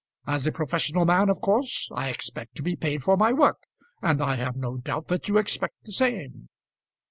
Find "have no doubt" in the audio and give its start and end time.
4.37-5.09